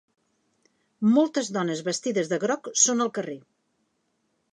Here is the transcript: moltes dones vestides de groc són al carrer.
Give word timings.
moltes 1.17 1.51
dones 1.57 1.83
vestides 1.89 2.31
de 2.31 2.39
groc 2.45 2.71
són 2.85 3.05
al 3.07 3.13
carrer. 3.19 3.37